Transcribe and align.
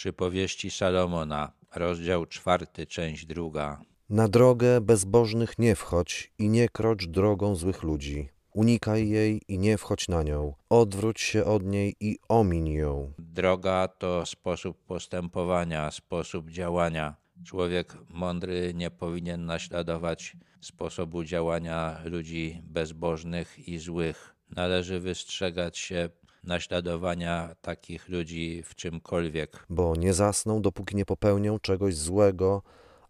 Przypowieści 0.00 0.70
Salomona, 0.70 1.52
rozdział 1.74 2.26
czwarty, 2.26 2.86
część 2.86 3.26
druga. 3.26 3.80
Na 4.10 4.28
drogę 4.28 4.80
bezbożnych 4.80 5.58
nie 5.58 5.74
wchodź 5.74 6.32
i 6.38 6.48
nie 6.48 6.68
krocz 6.68 7.06
drogą 7.06 7.54
złych 7.54 7.82
ludzi. 7.82 8.28
Unikaj 8.54 9.08
jej 9.08 9.42
i 9.48 9.58
nie 9.58 9.78
wchodź 9.78 10.08
na 10.08 10.22
nią. 10.22 10.54
Odwróć 10.68 11.20
się 11.20 11.44
od 11.44 11.64
niej 11.64 11.96
i 12.00 12.18
omiń 12.28 12.68
ją. 12.68 13.12
Droga 13.18 13.88
to 13.88 14.26
sposób 14.26 14.84
postępowania, 14.84 15.90
sposób 15.90 16.50
działania. 16.50 17.16
Człowiek 17.44 17.96
mądry 18.08 18.72
nie 18.74 18.90
powinien 18.90 19.46
naśladować 19.46 20.36
sposobu 20.60 21.24
działania 21.24 22.00
ludzi 22.04 22.62
bezbożnych 22.64 23.68
i 23.68 23.78
złych. 23.78 24.34
Należy 24.50 25.00
wystrzegać 25.00 25.78
się 25.78 26.08
naśladowania 26.44 27.54
takich 27.60 28.08
ludzi 28.08 28.62
w 28.62 28.74
czymkolwiek. 28.74 29.66
Bo 29.70 29.96
nie 29.96 30.12
zasną, 30.12 30.62
dopóki 30.62 30.96
nie 30.96 31.04
popełnią 31.04 31.58
czegoś 31.58 31.96
złego, 31.96 32.62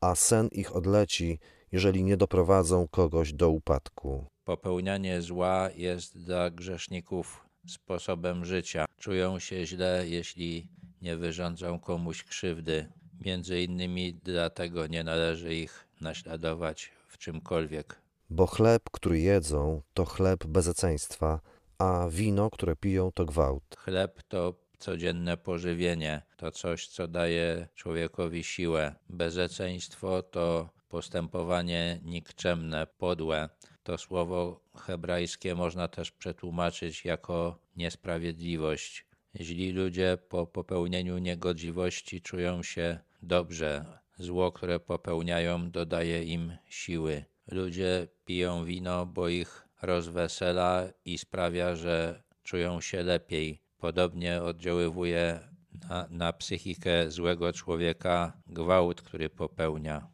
a 0.00 0.14
sen 0.14 0.48
ich 0.52 0.76
odleci, 0.76 1.38
jeżeli 1.72 2.04
nie 2.04 2.16
doprowadzą 2.16 2.88
kogoś 2.88 3.32
do 3.32 3.50
upadku. 3.50 4.26
Popełnianie 4.44 5.22
zła 5.22 5.70
jest 5.74 6.18
dla 6.18 6.50
grzeszników 6.50 7.46
sposobem 7.66 8.44
życia. 8.44 8.84
Czują 8.96 9.38
się 9.38 9.66
źle, 9.66 10.04
jeśli 10.08 10.68
nie 11.02 11.16
wyrządzą 11.16 11.80
komuś 11.80 12.24
krzywdy. 12.24 12.92
Między 13.24 13.62
innymi 13.62 14.14
dlatego 14.14 14.86
nie 14.86 15.04
należy 15.04 15.54
ich 15.54 15.88
naśladować 16.00 16.92
w 17.08 17.18
czymkolwiek. 17.18 18.00
Bo 18.30 18.46
chleb, 18.46 18.82
który 18.92 19.20
jedzą, 19.20 19.82
to 19.94 20.04
chleb 20.04 20.46
bezeceństwa, 20.46 21.40
a 21.78 22.08
wino, 22.10 22.50
które 22.50 22.76
piją, 22.76 23.12
to 23.12 23.24
gwałt. 23.24 23.76
Chleb 23.78 24.22
to 24.22 24.54
codzienne 24.78 25.36
pożywienie, 25.36 26.22
to 26.36 26.50
coś, 26.50 26.88
co 26.88 27.08
daje 27.08 27.68
człowiekowi 27.74 28.44
siłę. 28.44 28.94
Bezeceństwo 29.08 30.22
to 30.22 30.68
postępowanie 30.88 32.00
nikczemne, 32.04 32.86
podłe. 32.98 33.48
To 33.82 33.98
słowo 33.98 34.60
hebrajskie 34.76 35.54
można 35.54 35.88
też 35.88 36.10
przetłumaczyć 36.10 37.04
jako 37.04 37.58
niesprawiedliwość. 37.76 39.06
Źli 39.40 39.72
ludzie 39.72 40.18
po 40.28 40.46
popełnieniu 40.46 41.18
niegodziwości 41.18 42.20
czują 42.20 42.62
się 42.62 42.98
dobrze. 43.22 43.84
Zło, 44.18 44.52
które 44.52 44.80
popełniają, 44.80 45.70
dodaje 45.70 46.24
im 46.24 46.56
siły. 46.68 47.24
Ludzie 47.50 48.08
piją 48.24 48.64
wino, 48.64 49.06
bo 49.06 49.28
ich 49.28 49.65
rozwesela 49.82 50.84
i 51.04 51.18
sprawia, 51.18 51.76
że 51.76 52.22
czują 52.42 52.80
się 52.80 53.02
lepiej. 53.02 53.62
Podobnie 53.78 54.42
oddziaływuje 54.42 55.40
na, 55.88 56.06
na 56.10 56.32
psychikę 56.32 57.10
złego 57.10 57.52
człowieka 57.52 58.32
gwałt, 58.46 59.02
który 59.02 59.30
popełnia. 59.30 60.08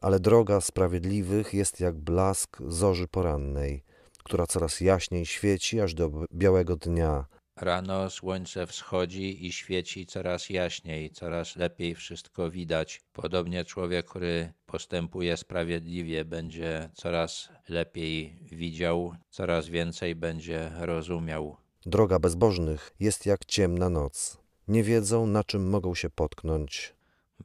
Ale 0.00 0.20
droga 0.20 0.60
sprawiedliwych 0.60 1.54
jest 1.54 1.80
jak 1.80 1.96
blask 1.98 2.58
zorzy 2.68 3.08
porannej, 3.08 3.84
która 4.24 4.46
coraz 4.46 4.80
jaśniej 4.80 5.26
świeci 5.26 5.80
aż 5.80 5.94
do 5.94 6.10
białego 6.34 6.76
dnia. 6.76 7.26
Rano 7.62 8.10
słońce 8.10 8.66
wschodzi 8.66 9.46
i 9.46 9.52
świeci 9.52 10.06
coraz 10.06 10.50
jaśniej, 10.50 11.10
coraz 11.10 11.56
lepiej 11.56 11.94
wszystko 11.94 12.50
widać. 12.50 13.00
Podobnie 13.12 13.64
człowiek, 13.64 14.06
który 14.06 14.52
postępuje 14.66 15.36
sprawiedliwie, 15.36 16.24
będzie 16.24 16.90
coraz 16.94 17.48
lepiej 17.68 18.38
widział, 18.42 19.14
coraz 19.30 19.68
więcej 19.68 20.14
będzie 20.14 20.70
rozumiał. 20.78 21.56
Droga 21.86 22.18
bezbożnych 22.18 22.90
jest 23.00 23.26
jak 23.26 23.44
ciemna 23.44 23.90
noc. 23.90 24.38
Nie 24.68 24.82
wiedzą, 24.82 25.26
na 25.26 25.44
czym 25.44 25.68
mogą 25.68 25.94
się 25.94 26.10
potknąć. 26.10 26.94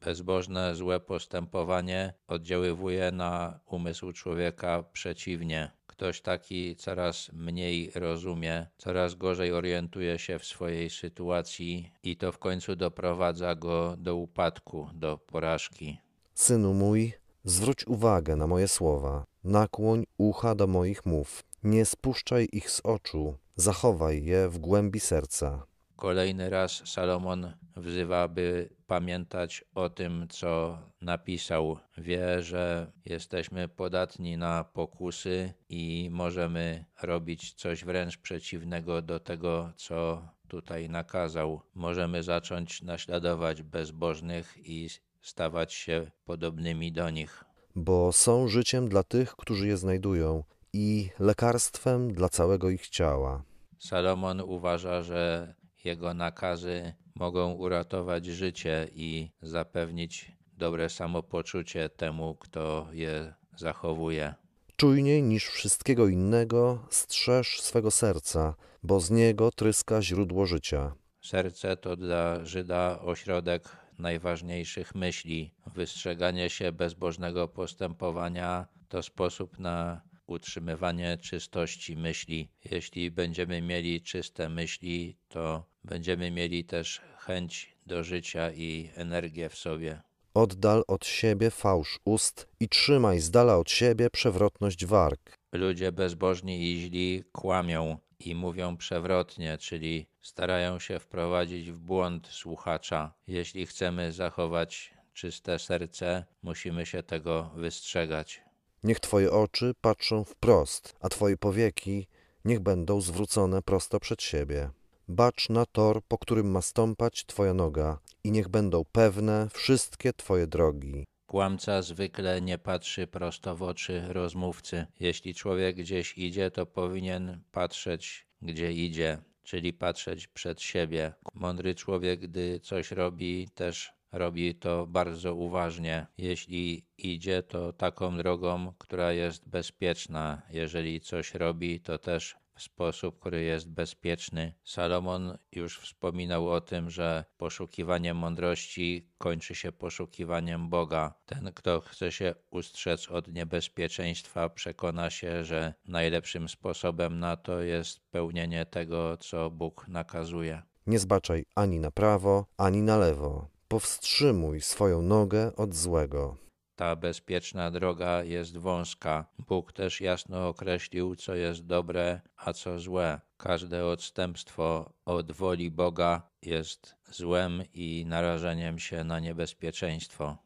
Bezbożne, 0.04 0.74
złe 0.74 1.00
postępowanie 1.00 2.12
oddziaływuje 2.28 3.12
na 3.12 3.60
umysł 3.66 4.12
człowieka 4.12 4.84
przeciwnie. 4.92 5.70
Ktoś 5.96 6.20
taki 6.20 6.76
coraz 6.76 7.30
mniej 7.32 7.90
rozumie, 7.94 8.66
coraz 8.78 9.14
gorzej 9.14 9.52
orientuje 9.52 10.18
się 10.18 10.38
w 10.38 10.44
swojej 10.44 10.90
sytuacji 10.90 11.92
i 12.02 12.16
to 12.16 12.32
w 12.32 12.38
końcu 12.38 12.76
doprowadza 12.76 13.54
go 13.54 13.96
do 13.98 14.16
upadku, 14.16 14.88
do 14.94 15.18
porażki. 15.18 15.98
Synu 16.34 16.74
mój, 16.74 17.12
zwróć 17.44 17.86
uwagę 17.86 18.36
na 18.36 18.46
moje 18.46 18.68
słowa, 18.68 19.24
nakłoń 19.44 20.04
ucha 20.18 20.54
do 20.54 20.66
moich 20.66 21.06
mów, 21.06 21.44
nie 21.64 21.84
spuszczaj 21.84 22.48
ich 22.52 22.70
z 22.70 22.80
oczu, 22.80 23.34
zachowaj 23.56 24.24
je 24.24 24.48
w 24.48 24.58
głębi 24.58 25.00
serca. 25.00 25.66
Kolejny 25.96 26.50
raz 26.50 26.82
Salomon 26.84 27.52
wzywa, 27.76 28.28
by 28.28 28.68
pamiętać 28.86 29.64
o 29.74 29.90
tym, 29.90 30.26
co 30.30 30.78
napisał. 31.00 31.78
Wie, 31.98 32.42
że 32.42 32.92
jesteśmy 33.04 33.68
podatni 33.68 34.36
na 34.36 34.64
pokusy 34.64 35.52
i 35.68 36.08
możemy 36.12 36.84
robić 37.02 37.52
coś 37.52 37.84
wręcz 37.84 38.16
przeciwnego 38.16 39.02
do 39.02 39.20
tego, 39.20 39.72
co 39.76 40.28
tutaj 40.48 40.88
nakazał. 40.88 41.60
Możemy 41.74 42.22
zacząć 42.22 42.82
naśladować 42.82 43.62
bezbożnych 43.62 44.54
i 44.68 44.88
stawać 45.22 45.74
się 45.74 46.10
podobnymi 46.24 46.92
do 46.92 47.10
nich. 47.10 47.44
Bo 47.74 48.12
są 48.12 48.48
życiem 48.48 48.88
dla 48.88 49.02
tych, 49.02 49.36
którzy 49.36 49.66
je 49.66 49.76
znajdują 49.76 50.44
i 50.72 51.10
lekarstwem 51.18 52.12
dla 52.14 52.28
całego 52.28 52.70
ich 52.70 52.88
ciała. 52.88 53.42
Salomon 53.78 54.40
uważa, 54.40 55.02
że 55.02 55.54
jego 55.86 56.14
nakazy 56.14 56.92
mogą 57.14 57.52
uratować 57.52 58.26
życie 58.26 58.88
i 58.92 59.30
zapewnić 59.42 60.32
dobre 60.52 60.88
samopoczucie 60.88 61.88
temu, 61.88 62.34
kto 62.34 62.88
je 62.92 63.34
zachowuje. 63.56 64.34
Czujniej 64.76 65.22
niż 65.22 65.48
wszystkiego 65.48 66.08
innego 66.08 66.86
strzeż 66.90 67.60
swego 67.60 67.90
serca, 67.90 68.54
bo 68.82 69.00
z 69.00 69.10
niego 69.10 69.50
tryska 69.56 70.02
źródło 70.02 70.46
życia. 70.46 70.92
Serce 71.22 71.76
to 71.76 71.96
dla 71.96 72.44
Żyda 72.44 73.00
ośrodek 73.00 73.62
najważniejszych 73.98 74.94
myśli. 74.94 75.54
Wystrzeganie 75.74 76.50
się 76.50 76.72
bezbożnego 76.72 77.48
postępowania 77.48 78.66
to 78.88 79.02
sposób 79.02 79.58
na 79.58 80.00
utrzymywanie 80.26 81.18
czystości 81.18 81.96
myśli. 81.96 82.48
Jeśli 82.64 83.10
będziemy 83.10 83.62
mieli 83.62 84.00
czyste 84.00 84.48
myśli, 84.48 85.16
to 85.28 85.64
będziemy 85.84 86.30
mieli 86.30 86.64
też 86.64 87.00
chęć 87.18 87.76
do 87.86 88.04
życia 88.04 88.52
i 88.52 88.90
energię 88.94 89.48
w 89.48 89.56
sobie. 89.56 90.02
Oddal 90.34 90.82
od 90.88 91.06
siebie 91.06 91.50
fałsz 91.50 91.98
ust 92.04 92.48
i 92.60 92.68
trzymaj 92.68 93.20
z 93.20 93.30
dala 93.30 93.56
od 93.56 93.70
siebie 93.70 94.10
przewrotność 94.10 94.86
warg. 94.86 95.36
Ludzie 95.52 95.92
bezbożni 95.92 96.72
i 96.72 96.80
źli 96.80 97.22
kłamią 97.32 97.98
i 98.20 98.34
mówią 98.34 98.76
przewrotnie, 98.76 99.58
czyli 99.58 100.06
starają 100.22 100.78
się 100.78 100.98
wprowadzić 100.98 101.72
w 101.72 101.78
błąd 101.78 102.26
słuchacza. 102.26 103.14
Jeśli 103.26 103.66
chcemy 103.66 104.12
zachować 104.12 104.94
czyste 105.12 105.58
serce, 105.58 106.24
musimy 106.42 106.86
się 106.86 107.02
tego 107.02 107.50
wystrzegać. 107.54 108.45
Niech 108.84 109.00
Twoje 109.00 109.30
oczy 109.30 109.74
patrzą 109.80 110.24
wprost, 110.24 110.94
a 111.00 111.08
Twoje 111.08 111.36
powieki 111.36 112.06
niech 112.44 112.60
będą 112.60 113.00
zwrócone 113.00 113.62
prosto 113.62 114.00
przed 114.00 114.22
siebie. 114.22 114.70
Bacz 115.08 115.48
na 115.48 115.66
tor, 115.66 116.02
po 116.08 116.18
którym 116.18 116.50
ma 116.50 116.62
stąpać 116.62 117.26
Twoja 117.26 117.54
noga, 117.54 117.98
i 118.24 118.30
niech 118.30 118.48
będą 118.48 118.84
pewne 118.92 119.48
wszystkie 119.52 120.12
Twoje 120.12 120.46
drogi. 120.46 121.04
Kłamca 121.26 121.82
zwykle 121.82 122.40
nie 122.40 122.58
patrzy 122.58 123.06
prosto 123.06 123.56
w 123.56 123.62
oczy 123.62 124.02
rozmówcy. 124.08 124.86
Jeśli 125.00 125.34
człowiek 125.34 125.76
gdzieś 125.76 126.18
idzie, 126.18 126.50
to 126.50 126.66
powinien 126.66 127.40
patrzeć, 127.52 128.26
gdzie 128.42 128.72
idzie, 128.72 129.18
czyli 129.42 129.72
patrzeć 129.72 130.26
przed 130.26 130.62
siebie. 130.62 131.12
Mądry 131.34 131.74
człowiek, 131.74 132.20
gdy 132.20 132.60
coś 132.60 132.90
robi, 132.90 133.48
też 133.54 133.92
robi 134.18 134.54
to 134.54 134.86
bardzo 134.86 135.34
uważnie. 135.34 136.06
Jeśli 136.18 136.86
idzie, 136.98 137.42
to 137.42 137.72
taką 137.72 138.16
drogą, 138.16 138.72
która 138.78 139.12
jest 139.12 139.48
bezpieczna. 139.48 140.42
Jeżeli 140.50 141.00
coś 141.00 141.34
robi, 141.34 141.80
to 141.80 141.98
też 141.98 142.36
w 142.56 142.62
sposób, 142.62 143.20
który 143.20 143.42
jest 143.42 143.68
bezpieczny. 143.68 144.52
Salomon 144.64 145.38
już 145.52 145.78
wspominał 145.78 146.50
o 146.50 146.60
tym, 146.60 146.90
że 146.90 147.24
poszukiwanie 147.36 148.14
mądrości 148.14 149.08
kończy 149.18 149.54
się 149.54 149.72
poszukiwaniem 149.72 150.68
Boga. 150.68 151.14
Ten, 151.26 151.52
kto 151.54 151.80
chce 151.80 152.12
się 152.12 152.34
ustrzec 152.50 153.10
od 153.10 153.28
niebezpieczeństwa, 153.28 154.48
przekona 154.48 155.10
się, 155.10 155.44
że 155.44 155.74
najlepszym 155.88 156.48
sposobem 156.48 157.18
na 157.18 157.36
to 157.36 157.60
jest 157.60 158.00
pełnienie 158.10 158.66
tego, 158.66 159.16
co 159.16 159.50
Bóg 159.50 159.88
nakazuje. 159.88 160.62
Nie 160.86 160.98
zbaczaj 160.98 161.44
ani 161.54 161.80
na 161.80 161.90
prawo, 161.90 162.46
ani 162.56 162.82
na 162.82 162.96
lewo. 162.96 163.55
Powstrzymuj 163.68 164.60
swoją 164.60 165.02
nogę 165.02 165.56
od 165.56 165.74
złego. 165.74 166.36
ta 166.76 166.96
bezpieczna 166.96 167.70
droga 167.70 168.22
jest 168.24 168.56
wąska. 168.56 169.26
Bóg 169.48 169.72
też 169.72 170.00
jasno 170.00 170.48
określił, 170.48 171.16
co 171.16 171.34
jest 171.34 171.66
dobre, 171.66 172.20
a 172.36 172.52
co 172.52 172.78
złe. 172.78 173.20
Każde 173.36 173.86
odstępstwo 173.86 174.92
od 175.04 175.32
woli 175.32 175.70
Boga 175.70 176.22
jest 176.42 176.96
złem 177.10 177.62
i 177.74 178.04
narażeniem 178.06 178.78
się 178.78 179.04
na 179.04 179.20
niebezpieczeństwo. 179.20 180.36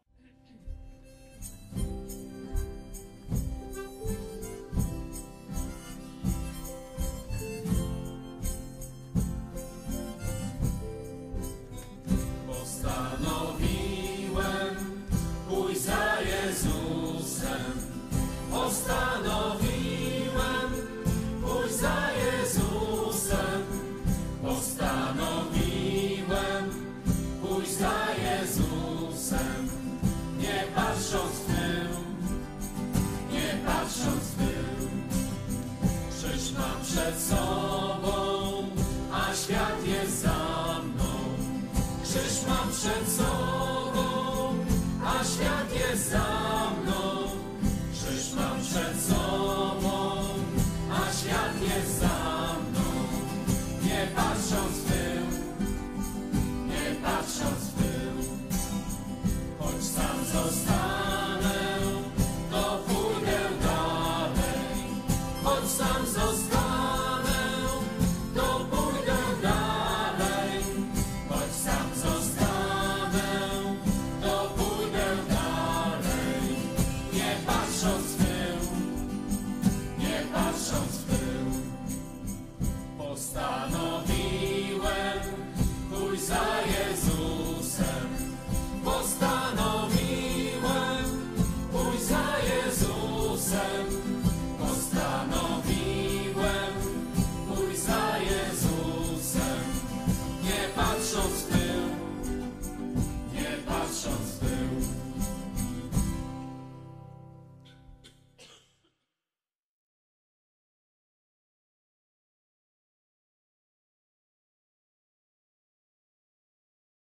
Przed 36.92 37.22
sobą, 37.22 37.39